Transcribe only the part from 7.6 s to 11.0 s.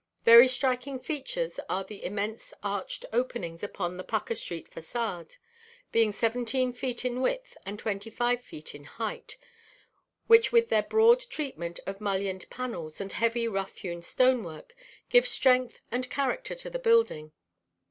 and twenty five feet in height, which with their